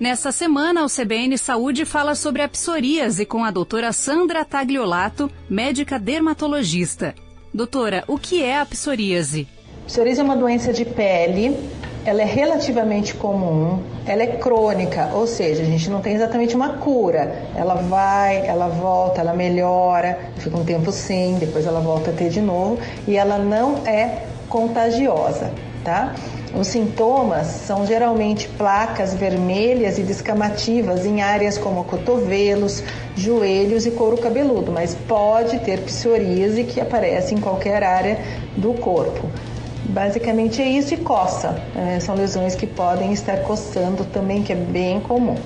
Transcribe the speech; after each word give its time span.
Nessa 0.00 0.30
semana, 0.30 0.84
o 0.84 0.86
CBN 0.86 1.36
Saúde 1.36 1.84
fala 1.84 2.14
sobre 2.14 2.40
a 2.40 2.48
psoríase 2.48 3.26
com 3.26 3.42
a 3.42 3.50
doutora 3.50 3.92
Sandra 3.92 4.44
Tagliolato, 4.44 5.28
médica 5.50 5.98
dermatologista. 5.98 7.16
Doutora, 7.52 8.04
o 8.06 8.16
que 8.16 8.44
é 8.44 8.60
a 8.60 8.64
psoríase? 8.64 9.48
Psoríase 9.86 10.20
é 10.20 10.22
uma 10.22 10.36
doença 10.36 10.72
de 10.72 10.84
pele, 10.84 11.56
ela 12.04 12.22
é 12.22 12.24
relativamente 12.24 13.12
comum, 13.14 13.82
ela 14.06 14.22
é 14.22 14.36
crônica, 14.36 15.10
ou 15.14 15.26
seja, 15.26 15.62
a 15.62 15.66
gente 15.66 15.90
não 15.90 16.00
tem 16.00 16.14
exatamente 16.14 16.54
uma 16.54 16.74
cura. 16.74 17.50
Ela 17.56 17.74
vai, 17.74 18.46
ela 18.46 18.68
volta, 18.68 19.20
ela 19.20 19.34
melhora, 19.34 20.30
fica 20.36 20.56
um 20.56 20.64
tempo 20.64 20.92
sem, 20.92 21.40
depois 21.40 21.66
ela 21.66 21.80
volta 21.80 22.10
a 22.10 22.14
ter 22.14 22.28
de 22.28 22.40
novo 22.40 22.78
e 23.08 23.16
ela 23.16 23.36
não 23.36 23.78
é 23.84 24.26
contagiosa, 24.48 25.52
tá? 25.88 26.12
Os 26.54 26.66
sintomas 26.66 27.46
são 27.46 27.86
geralmente 27.86 28.46
placas 28.46 29.14
vermelhas 29.14 29.98
e 29.98 30.02
descamativas 30.02 31.06
em 31.06 31.22
áreas 31.22 31.56
como 31.56 31.82
cotovelos, 31.82 32.84
joelhos 33.16 33.86
e 33.86 33.90
couro 33.92 34.18
cabeludo, 34.18 34.70
mas 34.70 34.94
pode 34.94 35.58
ter 35.60 35.80
psoríase 35.80 36.64
que 36.64 36.78
aparece 36.78 37.34
em 37.34 37.40
qualquer 37.40 37.82
área 37.82 38.18
do 38.54 38.74
corpo. 38.74 39.30
Basicamente 39.84 40.60
é 40.60 40.68
isso 40.68 40.92
e 40.92 40.98
coça. 40.98 41.58
É, 41.74 41.98
são 42.00 42.14
lesões 42.14 42.54
que 42.54 42.66
podem 42.66 43.10
estar 43.14 43.38
coçando 43.38 44.04
também, 44.04 44.42
que 44.42 44.52
é 44.52 44.56
bem 44.56 45.00
comum. 45.00 45.36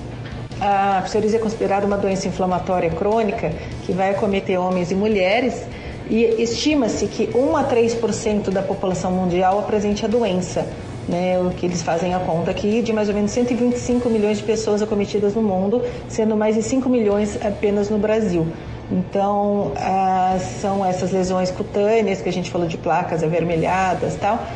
A 0.59 1.01
psoríase 1.05 1.37
é 1.37 1.39
considerada 1.39 1.85
uma 1.85 1.97
doença 1.97 2.27
inflamatória 2.27 2.89
crônica 2.89 3.53
que 3.85 3.93
vai 3.93 4.11
acometer 4.11 4.59
homens 4.59 4.91
e 4.91 4.95
mulheres 4.95 5.63
e 6.09 6.41
estima-se 6.41 7.07
que 7.07 7.29
1 7.35 7.55
a 7.55 7.63
3% 7.63 8.49
da 8.49 8.61
população 8.61 9.11
mundial 9.11 9.59
apresente 9.59 10.05
a 10.05 10.07
doença. 10.07 10.65
Né, 11.05 11.37
o 11.37 11.49
que 11.49 11.65
eles 11.65 11.81
fazem 11.81 12.13
a 12.13 12.19
conta 12.19 12.49
aqui 12.51 12.81
de 12.81 12.93
mais 12.93 13.09
ou 13.09 13.13
menos 13.13 13.29
125 13.31 14.09
milhões 14.09 14.37
de 14.37 14.43
pessoas 14.45 14.81
acometidas 14.81 15.35
no 15.35 15.41
mundo, 15.41 15.81
sendo 16.07 16.33
mais 16.37 16.55
de 16.55 16.63
5 16.63 16.87
milhões 16.87 17.37
apenas 17.45 17.89
no 17.89 17.97
Brasil. 17.97 18.47
Então, 18.89 19.73
ah, 19.75 20.37
são 20.61 20.85
essas 20.85 21.11
lesões 21.11 21.51
cutâneas 21.51 22.21
que 22.21 22.29
a 22.29 22.31
gente 22.31 22.49
falou 22.49 22.67
de 22.67 22.77
placas 22.77 23.21
avermelhadas 23.21 24.15
tal, 24.15 24.47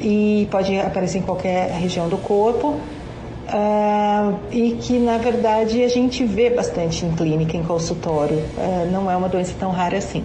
e 0.00 0.48
pode 0.50 0.74
aparecer 0.78 1.18
em 1.18 1.22
qualquer 1.22 1.70
região 1.72 2.08
do 2.08 2.16
corpo. 2.16 2.80
Ah, 3.48 4.32
e 4.50 4.78
que 4.80 4.98
na 4.98 5.18
verdade 5.18 5.82
a 5.82 5.88
gente 5.88 6.24
vê 6.24 6.48
bastante 6.48 7.04
em 7.04 7.12
clínica, 7.12 7.56
em 7.56 7.62
consultório. 7.62 8.42
Ah, 8.56 8.86
não 8.90 9.10
é 9.10 9.16
uma 9.16 9.28
doença 9.28 9.52
tão 9.58 9.70
rara 9.70 9.98
assim. 9.98 10.24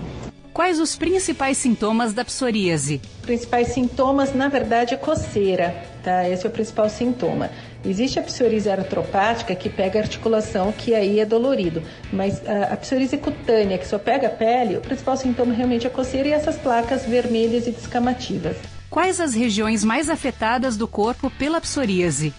Quais 0.56 0.80
os 0.80 0.96
principais 0.96 1.58
sintomas 1.58 2.14
da 2.14 2.24
psoríase? 2.24 3.02
Principais 3.24 3.74
sintomas, 3.74 4.34
na 4.34 4.48
verdade, 4.48 4.94
é 4.94 4.98
coceira, 4.98 5.76
tá? 6.02 6.30
Esse 6.30 6.46
é 6.46 6.50
o 6.50 6.52
principal 6.52 6.90
sintoma. 6.90 7.50
Existe 7.84 8.20
a 8.20 8.22
psoríase 8.22 8.70
artropática 8.70 9.54
que 9.54 9.68
pega 9.68 10.00
a 10.00 10.04
articulação, 10.04 10.72
que 10.72 10.96
aí 10.96 11.20
é 11.20 11.26
dolorido, 11.26 11.84
mas 12.10 12.42
a, 12.48 12.72
a 12.72 12.78
psoríase 12.78 13.18
cutânea, 13.18 13.78
que 13.78 13.86
só 13.86 14.00
pega 14.00 14.28
a 14.28 14.30
pele, 14.30 14.78
o 14.78 14.80
principal 14.80 15.18
sintoma 15.18 15.54
realmente 15.54 15.88
é 15.88 15.90
a 15.90 15.94
coceira 15.94 16.30
e 16.30 16.32
essas 16.32 16.56
placas 16.56 17.04
vermelhas 17.04 17.68
e 17.68 17.72
descamativas. 17.72 18.56
Quais 18.90 19.20
as 19.20 19.34
regiões 19.34 19.84
mais 19.84 20.10
afetadas 20.10 20.78
do 20.78 20.88
corpo 20.88 21.30
pela 21.32 21.60
psoríase? 21.60 22.34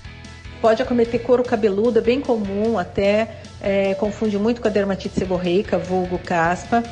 Pode 0.62 0.81
acometer 0.81 1.22
couro 1.22 1.43
cabeludo, 1.43 1.98
é 1.98 2.03
bem 2.03 2.22
comum, 2.22 2.78
até 2.78 3.41
é, 3.60 3.93
confunde 3.93 4.38
muito 4.38 4.62
com 4.62 4.69
a 4.69 4.71
dermatite 4.71 5.19
seborreica, 5.19 5.77
vulgo 5.77 6.19
caspa. 6.19 6.83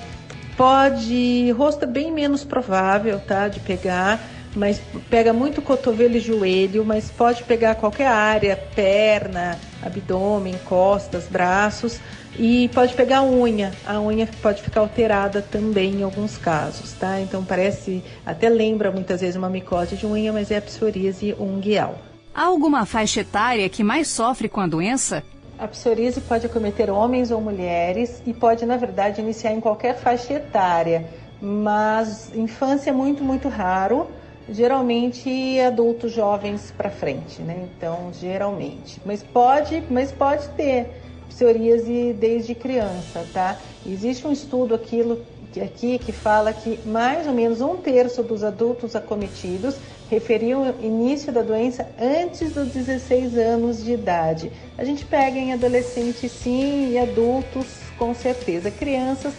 Pode, 0.57 1.51
rosto 1.53 1.85
é 1.85 1.87
bem 1.87 2.13
menos 2.13 2.45
provável, 2.45 3.19
tá, 3.19 3.49
de 3.49 3.59
pegar, 3.59 4.21
mas 4.55 4.81
pega 5.11 5.33
muito 5.33 5.61
cotovelo 5.61 6.17
e 6.17 6.21
joelho, 6.21 6.85
mas 6.85 7.11
pode 7.11 7.43
pegar 7.43 7.75
qualquer 7.75 8.07
área, 8.07 8.57
perna, 8.57 9.59
abdômen, 9.83 10.55
costas, 10.65 11.25
braços 11.25 11.99
e 12.39 12.69
pode 12.73 12.95
pegar 12.95 13.23
unha. 13.23 13.73
A 13.85 14.01
unha 14.01 14.29
pode 14.41 14.63
ficar 14.63 14.81
alterada 14.81 15.43
também 15.43 15.97
em 15.97 16.03
alguns 16.05 16.37
casos, 16.39 16.93
tá? 16.93 17.21
Então 17.21 17.45
parece, 17.45 18.03
até 18.25 18.49
lembra 18.49 18.93
muitas 18.93 19.21
vezes 19.21 19.35
uma 19.37 19.51
micose 19.51 19.97
de 19.97 20.07
unha, 20.07 20.33
mas 20.33 20.53
é 20.53 20.59
a 20.59 20.63
psoríase 20.63 21.35
unguial. 21.39 21.99
Há 22.33 22.45
alguma 22.45 22.85
faixa 22.85 23.21
etária 23.21 23.69
que 23.69 23.85
mais 23.85 24.09
sofre 24.09 24.49
com 24.49 24.61
a 24.61 24.67
doença? 24.67 25.23
A 25.57 25.69
psoríase 25.69 26.21
pode 26.21 26.47
acometer 26.47 26.91
homens 26.91 27.31
ou 27.31 27.41
mulheres 27.41 28.21
e 28.27 28.35
pode, 28.35 28.67
na 28.67 28.77
verdade, 28.77 29.21
iniciar 29.21 29.53
em 29.53 29.61
qualquer 29.61 29.97
faixa 29.97 30.35
etária, 30.35 31.09
mas 31.41 32.35
infância 32.35 32.91
é 32.91 32.93
muito, 32.93 33.23
muito 33.23 33.49
raro, 33.49 34.09
geralmente 34.49 35.61
adultos 35.61 36.13
jovens 36.13 36.73
para 36.77 36.91
frente, 36.91 37.41
né? 37.41 37.69
Então, 37.77 38.13
geralmente. 38.13 39.01
Mas 39.05 39.23
pode, 39.23 39.85
mas 39.89 40.11
pode 40.11 40.49
ter 40.51 40.91
psoríase 41.29 42.13
desde 42.15 42.55
criança, 42.55 43.27
tá? 43.33 43.59
Existe 43.87 44.27
um 44.27 44.33
estudo 44.33 44.75
aquilo 44.75 45.25
aqui 45.63 45.99
que 45.99 46.13
fala 46.13 46.53
que 46.53 46.81
mais 46.85 47.27
ou 47.27 47.33
menos 47.33 47.61
um 47.61 47.77
terço 47.77 48.23
dos 48.23 48.43
adultos 48.43 48.97
acometidos 48.97 49.79
referiam 50.15 50.63
o 50.63 50.85
início 50.85 51.33
da 51.33 51.43
doença 51.43 51.87
antes 52.01 52.53
dos 52.53 52.69
16 52.69 53.37
anos 53.37 53.85
de 53.85 53.93
idade. 53.93 54.53
A 54.79 54.85
gente 54.85 55.05
pega 55.05 55.37
em 55.37 55.53
adolescentes 55.53 56.31
sim 56.31 56.93
e 56.93 56.99
adultos 56.99 57.67
com 57.99 58.15
certeza. 58.15 58.71
Crianças 58.71 59.35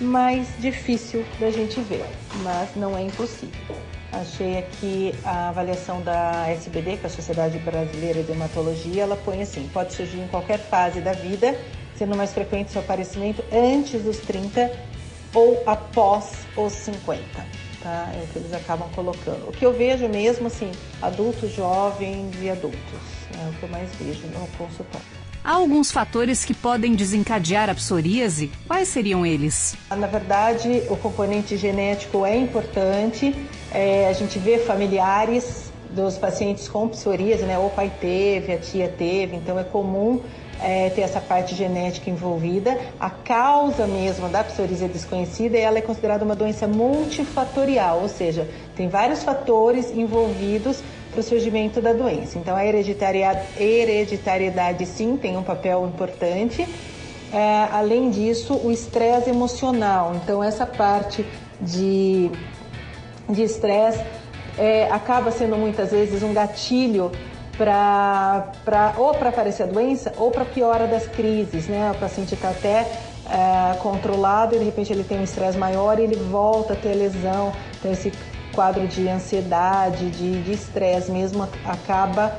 mais 0.00 0.48
difícil 0.58 1.24
da 1.38 1.50
gente 1.50 1.80
ver, 1.80 2.04
mas 2.42 2.74
não 2.74 2.98
é 2.98 3.02
impossível. 3.02 3.76
Achei 4.12 4.58
aqui 4.58 5.14
a 5.24 5.48
avaliação 5.48 6.02
da 6.02 6.48
SBD, 6.48 6.96
que 6.96 7.04
é 7.04 7.06
a 7.06 7.10
Sociedade 7.10 7.58
Brasileira 7.58 8.22
de 8.22 8.32
Hematologia, 8.32 9.04
ela 9.04 9.16
põe 9.16 9.42
assim, 9.42 9.68
pode 9.72 9.94
surgir 9.94 10.18
em 10.18 10.28
qualquer 10.28 10.58
fase 10.58 11.00
da 11.00 11.12
vida, 11.12 11.56
sendo 11.96 12.16
mais 12.16 12.32
frequente 12.32 12.72
seu 12.72 12.80
aparecimento 12.80 13.44
antes 13.52 14.02
dos 14.02 14.18
30 14.18 14.72
ou 15.34 15.62
após 15.66 16.32
os 16.56 16.72
50 16.72 17.65
tá? 17.86 18.10
É 18.12 18.24
o 18.24 18.26
que 18.26 18.38
eles 18.40 18.52
acabam 18.52 18.88
colocando. 18.94 19.48
O 19.48 19.52
que 19.52 19.64
eu 19.64 19.72
vejo 19.72 20.08
mesmo, 20.08 20.48
assim, 20.48 20.72
adultos, 21.00 21.54
jovens 21.54 22.34
e 22.42 22.50
adultos. 22.50 22.80
É 23.32 23.48
o 23.48 23.52
que 23.52 23.62
eu 23.62 23.68
mais 23.68 23.88
vejo 23.94 24.26
no 24.26 24.46
consultório. 24.58 25.06
Há 25.44 25.52
alguns 25.52 25.92
fatores 25.92 26.44
que 26.44 26.52
podem 26.52 26.96
desencadear 26.96 27.70
a 27.70 27.74
psoríase. 27.74 28.50
Quais 28.66 28.88
seriam 28.88 29.24
eles? 29.24 29.76
Na 29.88 30.08
verdade, 30.08 30.82
o 30.90 30.96
componente 30.96 31.56
genético 31.56 32.26
é 32.26 32.36
importante. 32.36 33.32
É, 33.70 34.08
a 34.08 34.12
gente 34.12 34.40
vê 34.40 34.58
familiares 34.58 35.70
dos 35.90 36.18
pacientes 36.18 36.68
com 36.68 36.88
psoríase, 36.88 37.44
né? 37.44 37.56
O 37.58 37.70
pai 37.70 37.92
teve, 38.00 38.52
a 38.52 38.58
tia 38.58 38.88
teve, 38.88 39.36
então 39.36 39.56
é 39.56 39.62
comum 39.62 40.20
é, 40.62 40.90
ter 40.90 41.00
essa 41.02 41.20
parte 41.20 41.54
genética 41.54 42.10
envolvida. 42.10 42.78
A 42.98 43.10
causa 43.10 43.86
mesmo 43.86 44.28
da 44.28 44.42
psoríase 44.44 44.88
desconhecida 44.88 45.58
ela 45.58 45.78
é 45.78 45.82
considerada 45.82 46.24
uma 46.24 46.34
doença 46.34 46.66
multifatorial, 46.66 48.00
ou 48.02 48.08
seja, 48.08 48.48
tem 48.74 48.88
vários 48.88 49.22
fatores 49.22 49.90
envolvidos 49.90 50.82
para 51.10 51.20
o 51.20 51.22
surgimento 51.22 51.80
da 51.80 51.92
doença. 51.92 52.36
Então, 52.38 52.56
a 52.56 52.64
hereditariedade, 52.64 54.84
sim, 54.84 55.16
tem 55.16 55.36
um 55.36 55.42
papel 55.42 55.86
importante. 55.86 56.66
É, 57.32 57.68
além 57.72 58.10
disso, 58.10 58.60
o 58.62 58.70
estresse 58.70 59.30
emocional. 59.30 60.14
Então, 60.16 60.44
essa 60.44 60.66
parte 60.66 61.24
de 61.60 62.30
estresse 63.28 64.04
é, 64.58 64.90
acaba 64.90 65.30
sendo 65.30 65.56
muitas 65.56 65.90
vezes 65.90 66.22
um 66.22 66.32
gatilho 66.32 67.10
para 67.56 68.94
ou 68.96 69.14
para 69.14 69.30
aparecer 69.30 69.64
a 69.64 69.66
doença 69.66 70.12
ou 70.16 70.30
para 70.30 70.44
piora 70.44 70.86
das 70.86 71.06
crises, 71.06 71.68
né? 71.68 71.90
O 71.90 71.98
paciente 71.98 72.34
está 72.34 72.50
até 72.50 72.86
é, 73.30 73.76
controlado 73.78 74.54
e 74.54 74.58
de 74.58 74.64
repente 74.64 74.92
ele 74.92 75.04
tem 75.04 75.18
um 75.18 75.24
estresse 75.24 75.56
maior 75.56 75.98
e 75.98 76.02
ele 76.02 76.16
volta 76.16 76.74
a 76.74 76.76
ter 76.76 76.94
lesão, 76.94 77.52
então 77.78 77.90
esse 77.92 78.12
quadro 78.54 78.86
de 78.86 79.08
ansiedade, 79.08 80.10
de 80.10 80.52
estresse 80.52 81.10
mesmo 81.10 81.46
acaba 81.64 82.32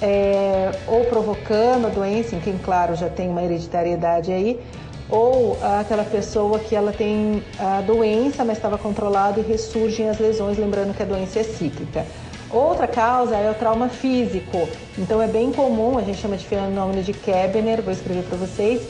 é, 0.00 0.70
ou 0.86 1.04
provocando 1.04 1.86
a 1.86 1.90
doença, 1.90 2.36
em 2.36 2.40
quem, 2.40 2.58
claro, 2.58 2.94
já 2.94 3.08
tem 3.08 3.28
uma 3.28 3.42
hereditariedade 3.42 4.32
aí, 4.32 4.60
ou 5.08 5.56
aquela 5.62 6.04
pessoa 6.04 6.58
que 6.58 6.74
ela 6.74 6.92
tem 6.92 7.42
a 7.58 7.80
doença, 7.80 8.44
mas 8.44 8.58
estava 8.58 8.76
controlada 8.76 9.40
e 9.40 9.42
ressurgem 9.42 10.08
as 10.08 10.18
lesões, 10.18 10.58
lembrando 10.58 10.94
que 10.94 11.02
a 11.02 11.06
doença 11.06 11.38
é 11.38 11.42
cíclica. 11.44 12.04
Outra 12.50 12.86
causa 12.86 13.36
é 13.36 13.50
o 13.50 13.54
trauma 13.54 13.88
físico. 13.88 14.68
Então 14.96 15.20
é 15.20 15.26
bem 15.26 15.52
comum, 15.52 15.98
a 15.98 16.02
gente 16.02 16.18
chama 16.18 16.36
de 16.36 16.46
fenômeno 16.46 17.02
de 17.02 17.12
Kebner, 17.12 17.82
vou 17.82 17.92
escrever 17.92 18.22
para 18.24 18.36
vocês, 18.38 18.86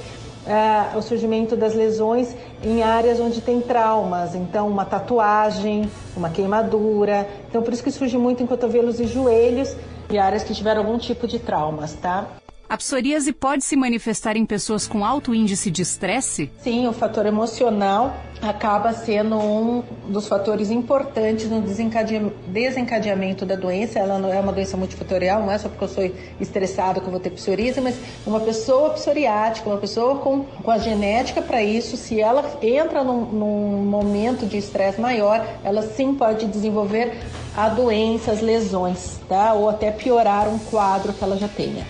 é, 0.47 0.97
o 0.97 1.03
surgimento 1.03 1.57
das 1.57 1.75
lesões 1.75 2.37
em 2.63 2.83
áreas 2.83 3.19
onde 3.19 3.41
tem 3.41 3.61
traumas. 3.61 4.35
Então, 4.35 4.69
uma 4.69 4.85
tatuagem, 4.85 5.91
uma 6.17 6.31
queimadura. 6.31 7.29
Então, 7.49 7.63
por 7.63 7.73
isso 7.73 7.83
que 7.83 7.91
surge 7.91 8.17
muito 8.17 8.43
em 8.43 8.47
cotovelos 8.47 9.01
e 9.01 9.07
joelhos 9.07 9.75
e 10.11 10.19
áreas 10.19 10.45
que 10.45 10.55
tiveram 10.55 10.83
algum 10.83 10.99
tipo 10.99 11.27
de 11.27 11.39
traumas, 11.39 11.95
tá? 11.95 12.27
A 12.69 12.77
psoríase 12.77 13.33
pode 13.33 13.65
se 13.65 13.77
manifestar 13.77 14.37
em 14.37 14.45
pessoas 14.45 14.89
com 14.89 15.05
alto 15.05 15.33
índice 15.33 15.71
de 15.71 15.83
estresse? 15.83 16.51
Sim, 16.59 16.89
o 16.89 16.93
fator 16.93 17.25
emocional 17.25 18.17
acaba 18.43 18.93
sendo 18.93 19.37
um 19.37 19.85
dos 20.09 20.27
fatores 20.27 20.69
importantes 20.69 21.49
no 21.49 21.61
desencadeamento 21.61 23.47
da 23.47 23.55
doença. 23.55 24.01
Ela 24.01 24.19
não 24.19 24.33
é 24.33 24.41
uma 24.41 24.53
doença 24.53 24.77
multifatorial, 24.77 25.43
não 25.43 25.53
é 25.53 25.59
só 25.59 25.69
porque 25.69 25.85
eu 25.85 25.89
sou 25.89 26.11
estressado 26.41 27.01
que 27.01 27.07
eu 27.07 27.13
vou 27.13 27.21
ter 27.21 27.31
psoríase, 27.31 27.81
mas 27.81 27.95
uma 28.27 28.41
pessoa 28.41 28.91
psoriática, 28.91 29.71
uma 29.71 29.79
pessoa 29.79 30.19
com, 30.19 30.43
com 30.43 30.71
a 30.73 30.79
genética 30.79 31.41
para 31.41 31.63
isso, 31.63 31.97
se 31.97 32.21
ela 32.21 32.59
entra 32.61 33.05
num, 33.05 33.27
num 33.27 33.85
momento 33.85 34.45
de 34.45 34.59
estresse 34.59 35.01
maior, 35.01 35.47
ela 35.63 35.83
sim 35.83 36.17
pode 36.17 36.47
desenvolver 36.47 37.17
a 37.57 37.69
doença, 37.69 38.33
as 38.33 38.41
lesões, 38.41 39.21
tá? 39.29 39.53
Ou 39.55 39.69
até 39.69 39.93
piorar 39.93 40.49
um 40.49 40.59
quadro 40.59 41.13
que 41.13 41.23
ela 41.23 41.37
já 41.37 41.47
tenha. 41.47 41.87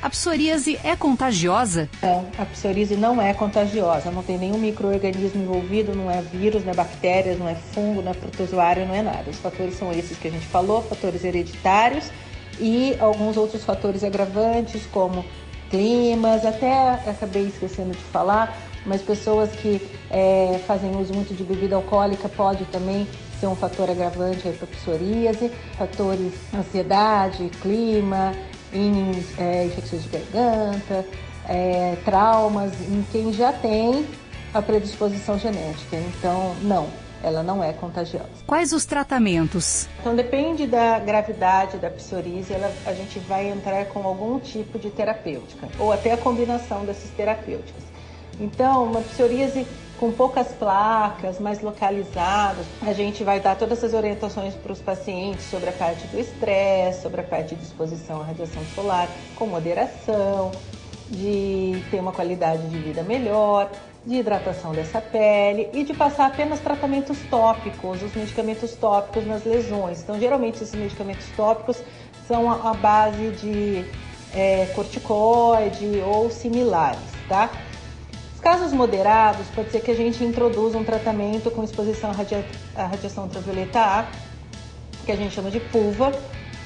A 0.00 0.08
psoríase 0.08 0.78
é 0.84 0.94
contagiosa? 0.94 1.88
Não, 2.00 2.28
a 2.38 2.44
psoríase 2.44 2.94
não 2.96 3.20
é 3.20 3.34
contagiosa. 3.34 4.12
Não 4.12 4.22
tem 4.22 4.38
nenhum 4.38 4.58
microorganismo 4.58 5.42
envolvido, 5.42 5.92
não 5.92 6.08
é 6.08 6.22
vírus, 6.22 6.64
não 6.64 6.70
é 6.70 6.74
bactérias, 6.74 7.36
não 7.36 7.48
é 7.48 7.56
fungo, 7.56 8.00
não 8.00 8.12
é 8.12 8.14
protozoário, 8.14 8.86
não 8.86 8.94
é 8.94 9.02
nada. 9.02 9.28
Os 9.28 9.38
fatores 9.38 9.76
são 9.76 9.92
esses 9.92 10.16
que 10.16 10.28
a 10.28 10.30
gente 10.30 10.46
falou, 10.46 10.82
fatores 10.82 11.24
hereditários 11.24 12.12
e 12.60 12.96
alguns 13.00 13.36
outros 13.36 13.64
fatores 13.64 14.04
agravantes, 14.04 14.86
como 14.86 15.24
climas, 15.68 16.44
até 16.44 16.92
acabei 17.06 17.46
esquecendo 17.46 17.90
de 17.90 18.02
falar, 18.04 18.56
mas 18.86 19.02
pessoas 19.02 19.50
que 19.50 19.80
é, 20.10 20.60
fazem 20.66 20.96
uso 20.96 21.12
muito 21.12 21.34
de 21.34 21.42
bebida 21.42 21.76
alcoólica 21.76 22.28
pode 22.28 22.64
também 22.66 23.06
ser 23.38 23.46
um 23.46 23.54
fator 23.54 23.90
agravante 23.90 24.48
para 24.48 24.66
psoríase, 24.66 25.50
fatores 25.76 26.32
ansiedade, 26.54 27.50
clima, 27.60 28.32
em 28.72 29.12
é, 29.38 29.66
infecções 29.66 30.02
de 30.04 30.08
garganta, 30.08 31.04
é, 31.48 31.96
traumas, 32.04 32.72
em 32.80 33.04
quem 33.10 33.32
já 33.32 33.52
tem 33.52 34.06
a 34.52 34.60
predisposição 34.60 35.38
genética. 35.38 35.96
Então, 35.96 36.54
não, 36.62 36.88
ela 37.22 37.42
não 37.42 37.62
é 37.62 37.72
contagiosa. 37.72 38.28
Quais 38.46 38.72
os 38.72 38.84
tratamentos? 38.84 39.88
Então, 40.00 40.14
depende 40.14 40.66
da 40.66 40.98
gravidade 40.98 41.78
da 41.78 41.90
psoríase, 41.90 42.52
ela, 42.52 42.72
a 42.86 42.92
gente 42.92 43.18
vai 43.20 43.48
entrar 43.48 43.86
com 43.86 44.02
algum 44.02 44.38
tipo 44.38 44.78
de 44.78 44.90
terapêutica, 44.90 45.68
ou 45.78 45.92
até 45.92 46.12
a 46.12 46.16
combinação 46.16 46.84
dessas 46.84 47.10
terapêuticas. 47.10 47.82
Então, 48.40 48.84
uma 48.84 49.00
psoríase 49.00 49.66
com 49.98 50.12
poucas 50.12 50.48
placas, 50.48 51.38
mais 51.38 51.60
localizadas. 51.60 52.64
A 52.82 52.92
gente 52.92 53.24
vai 53.24 53.40
dar 53.40 53.56
todas 53.56 53.78
essas 53.78 53.94
orientações 53.94 54.54
para 54.54 54.72
os 54.72 54.80
pacientes 54.80 55.44
sobre 55.50 55.68
a 55.68 55.72
parte 55.72 56.06
do 56.06 56.18
estresse, 56.18 57.02
sobre 57.02 57.20
a 57.20 57.24
parte 57.24 57.54
de 57.54 57.62
exposição 57.62 58.20
à 58.20 58.24
radiação 58.24 58.62
solar, 58.74 59.08
com 59.36 59.46
moderação, 59.46 60.52
de 61.10 61.82
ter 61.90 62.00
uma 62.00 62.12
qualidade 62.12 62.68
de 62.68 62.78
vida 62.78 63.02
melhor, 63.02 63.70
de 64.06 64.16
hidratação 64.16 64.72
dessa 64.72 65.00
pele 65.00 65.68
e 65.72 65.82
de 65.82 65.92
passar 65.94 66.26
apenas 66.26 66.60
tratamentos 66.60 67.18
tópicos, 67.28 68.02
os 68.02 68.14
medicamentos 68.14 68.74
tópicos 68.74 69.26
nas 69.26 69.44
lesões. 69.44 70.00
Então, 70.02 70.18
geralmente, 70.18 70.62
esses 70.62 70.74
medicamentos 70.74 71.26
tópicos 71.36 71.82
são 72.26 72.50
a 72.50 72.74
base 72.74 73.30
de 73.32 73.84
é, 74.34 74.66
corticoide 74.74 76.02
ou 76.06 76.30
similares, 76.30 77.00
tá? 77.28 77.50
Casos 78.38 78.72
moderados, 78.72 79.46
pode 79.54 79.70
ser 79.70 79.80
que 79.80 79.90
a 79.90 79.96
gente 79.96 80.22
introduza 80.24 80.78
um 80.78 80.84
tratamento 80.84 81.50
com 81.50 81.62
exposição 81.62 82.10
à, 82.10 82.12
radia 82.12 82.44
à 82.74 82.86
radiação 82.86 83.24
ultravioleta 83.24 83.80
A, 83.80 84.06
que 85.04 85.12
a 85.12 85.16
gente 85.16 85.34
chama 85.34 85.50
de 85.50 85.60
PUVA, 85.60 86.12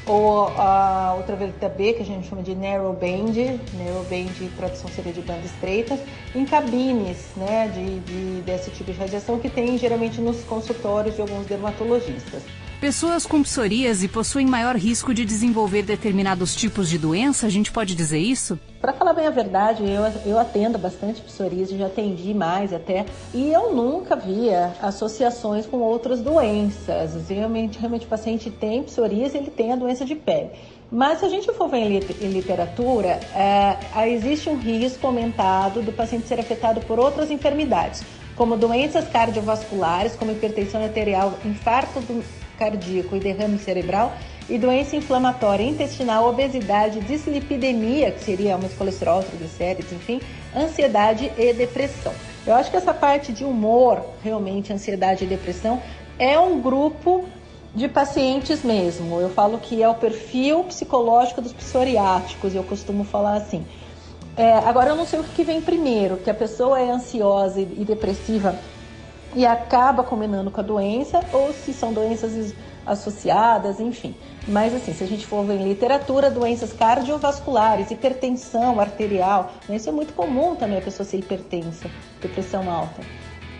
ou 0.06 0.48
a 0.58 1.14
ultravioleta 1.16 1.68
B, 1.68 1.92
que 1.92 2.02
a 2.02 2.04
gente 2.04 2.28
chama 2.28 2.42
de 2.42 2.54
narrow 2.54 2.92
band, 2.92 3.34
narrow 3.74 4.04
band, 4.10 4.48
tradução 4.56 4.90
seria 4.90 5.12
de 5.12 5.20
banda 5.20 5.44
estreita, 5.44 5.98
em 6.34 6.44
cabines 6.44 7.18
né, 7.36 7.68
de, 7.68 8.00
de, 8.00 8.42
desse 8.42 8.70
tipo 8.70 8.90
de 8.90 8.98
radiação 8.98 9.38
que 9.38 9.48
tem 9.48 9.78
geralmente 9.78 10.20
nos 10.20 10.42
consultórios 10.44 11.14
de 11.14 11.20
alguns 11.20 11.46
dermatologistas. 11.46 12.42
Pessoas 12.82 13.24
com 13.24 13.44
psoríase 13.44 14.08
possuem 14.08 14.44
maior 14.44 14.74
risco 14.74 15.14
de 15.14 15.24
desenvolver 15.24 15.84
determinados 15.84 16.52
tipos 16.52 16.88
de 16.88 16.98
doença? 16.98 17.46
A 17.46 17.48
gente 17.48 17.70
pode 17.70 17.94
dizer 17.94 18.18
isso? 18.18 18.58
Para 18.80 18.92
falar 18.92 19.12
bem 19.12 19.24
a 19.24 19.30
verdade, 19.30 19.84
eu, 19.84 20.02
eu 20.26 20.36
atendo 20.36 20.78
bastante 20.78 21.20
psoríase, 21.20 21.78
já 21.78 21.86
atendi 21.86 22.34
mais 22.34 22.72
até, 22.72 23.06
e 23.32 23.52
eu 23.52 23.72
nunca 23.72 24.16
via 24.16 24.74
associações 24.82 25.64
com 25.64 25.76
outras 25.76 26.20
doenças. 26.20 27.28
Realmente, 27.28 27.78
realmente 27.78 28.04
o 28.04 28.08
paciente 28.08 28.50
tem 28.50 28.82
psoríase, 28.82 29.38
ele 29.38 29.52
tem 29.52 29.72
a 29.72 29.76
doença 29.76 30.04
de 30.04 30.16
pele. 30.16 30.50
Mas 30.90 31.20
se 31.20 31.24
a 31.24 31.28
gente 31.28 31.52
for 31.52 31.68
ver 31.68 32.02
em 32.20 32.28
literatura, 32.30 33.20
é, 33.32 34.08
existe 34.08 34.50
um 34.50 34.58
risco 34.58 35.06
aumentado 35.06 35.82
do 35.82 35.92
paciente 35.92 36.26
ser 36.26 36.40
afetado 36.40 36.80
por 36.80 36.98
outras 36.98 37.30
enfermidades, 37.30 38.02
como 38.34 38.56
doenças 38.56 39.06
cardiovasculares, 39.06 40.16
como 40.16 40.32
hipertensão 40.32 40.82
arterial, 40.82 41.38
infarto 41.44 42.00
do 42.00 42.41
cardíaco 42.58 43.16
e 43.16 43.20
derrame 43.20 43.58
cerebral, 43.58 44.12
e 44.48 44.58
doença 44.58 44.96
inflamatória 44.96 45.64
intestinal, 45.64 46.28
obesidade, 46.28 47.00
dislipidemia, 47.00 48.10
que 48.10 48.24
seria 48.24 48.54
aumento 48.54 48.72
de 48.72 48.76
colesterol, 48.76 49.22
triglicérides, 49.22 49.92
enfim, 49.92 50.20
ansiedade 50.54 51.30
e 51.38 51.52
depressão. 51.52 52.12
Eu 52.46 52.54
acho 52.54 52.70
que 52.70 52.76
essa 52.76 52.92
parte 52.92 53.32
de 53.32 53.44
humor, 53.44 54.04
realmente, 54.22 54.72
ansiedade 54.72 55.24
e 55.24 55.26
depressão, 55.26 55.80
é 56.18 56.38
um 56.38 56.60
grupo 56.60 57.24
de 57.74 57.88
pacientes 57.88 58.62
mesmo. 58.62 59.20
Eu 59.20 59.30
falo 59.30 59.58
que 59.58 59.82
é 59.82 59.88
o 59.88 59.94
perfil 59.94 60.64
psicológico 60.64 61.40
dos 61.40 61.52
psoriáticos, 61.52 62.54
eu 62.54 62.64
costumo 62.64 63.04
falar 63.04 63.36
assim. 63.36 63.64
É, 64.36 64.54
agora, 64.54 64.90
eu 64.90 64.96
não 64.96 65.06
sei 65.06 65.20
o 65.20 65.24
que 65.24 65.44
vem 65.44 65.60
primeiro, 65.60 66.16
que 66.16 66.30
a 66.30 66.34
pessoa 66.34 66.80
é 66.80 66.90
ansiosa 66.90 67.60
e 67.60 67.84
depressiva 67.84 68.56
e 69.34 69.46
acaba 69.46 70.02
combinando 70.02 70.50
com 70.50 70.60
a 70.60 70.64
doença, 70.64 71.20
ou 71.32 71.52
se 71.52 71.72
são 71.72 71.92
doenças 71.92 72.54
associadas, 72.84 73.80
enfim. 73.80 74.14
Mas 74.46 74.74
assim, 74.74 74.92
se 74.92 75.04
a 75.04 75.06
gente 75.06 75.26
for 75.26 75.44
ver 75.44 75.60
em 75.60 75.68
literatura, 75.68 76.30
doenças 76.30 76.72
cardiovasculares, 76.72 77.90
hipertensão 77.90 78.80
arterial, 78.80 79.52
né, 79.68 79.76
isso 79.76 79.88
é 79.88 79.92
muito 79.92 80.12
comum 80.14 80.56
também 80.56 80.78
a 80.78 80.82
pessoa 80.82 81.06
ser 81.06 81.18
hipertensa, 81.18 81.88
depressão 82.20 82.68
alta. 82.70 83.02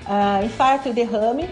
Ah, 0.04 0.40
infarto 0.42 0.88
e 0.88 0.92
derrame 0.92 1.48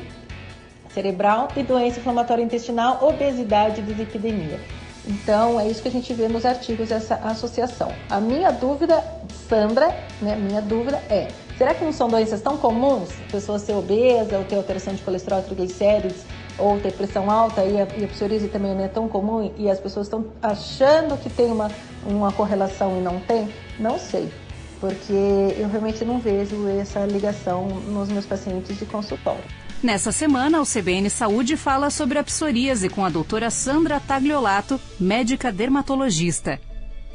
cerebral 0.93 1.49
e 1.57 1.63
doença 1.63 2.01
inflamatória 2.01 2.43
intestinal, 2.43 2.99
obesidade 3.03 3.81
e 3.81 3.85
dislipidemia. 3.85 4.61
Então, 5.07 5.59
é 5.59 5.67
isso 5.67 5.81
que 5.81 5.89
a 5.89 5.91
gente 5.91 6.13
vê 6.13 6.29
nos 6.29 6.45
artigos, 6.45 6.91
essa 6.91 7.15
associação. 7.15 7.93
A 8.09 8.21
minha 8.21 8.51
dúvida, 8.51 9.03
Sandra, 9.49 9.89
né, 10.21 10.37
minha 10.37 10.61
dúvida 10.61 11.01
é, 11.09 11.29
será 11.61 11.75
que 11.75 11.85
não 11.85 11.93
são 11.93 12.09
doenças 12.09 12.41
tão 12.41 12.57
comuns? 12.57 13.11
A 13.29 13.33
pessoa 13.33 13.59
ser 13.59 13.75
obesa, 13.75 14.39
ou 14.39 14.45
ter 14.45 14.57
alteração 14.57 14.95
de 14.95 15.03
colesterol, 15.03 15.43
triglicérides, 15.43 16.25
ou 16.57 16.81
ter 16.81 16.91
pressão 16.91 17.31
alta, 17.31 17.63
e 17.63 17.79
a, 17.79 17.87
e 17.99 18.03
a 18.03 18.09
psoríase 18.09 18.49
também 18.49 18.75
não 18.75 18.83
é 18.83 18.89
tão 18.89 19.07
comum, 19.07 19.53
e 19.59 19.69
as 19.69 19.79
pessoas 19.79 20.07
estão 20.07 20.25
achando 20.43 21.19
que 21.19 21.29
tem 21.29 21.53
uma, 21.53 21.71
uma 22.07 22.33
correlação 22.33 22.97
e 22.97 23.03
não 23.03 23.21
tem? 23.21 23.47
Não 23.79 23.99
sei, 23.99 24.33
porque 24.81 25.13
eu 25.59 25.69
realmente 25.69 26.03
não 26.03 26.19
vejo 26.19 26.67
essa 26.67 27.05
ligação 27.05 27.69
nos 27.69 28.09
meus 28.09 28.25
pacientes 28.25 28.79
de 28.79 28.87
consultório. 28.87 29.45
Nessa 29.83 30.13
semana, 30.13 30.63
o 30.63 30.65
CBN 30.65 31.11
Saúde 31.11 31.59
fala 31.59 31.91
sobre 31.91 32.19
a 32.19 32.25
psoríase 32.25 32.89
com 32.89 33.05
a 33.05 33.11
doutora 33.11 33.51
Sandra 33.51 34.01
Tagliolato, 34.01 34.81
médica 34.99 35.53
dermatologista. 35.53 36.59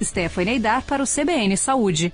Stephanie 0.04 0.54
Eidar 0.54 0.84
para 0.84 1.02
o 1.02 1.08
CBN 1.08 1.58
Saúde. 1.58 2.14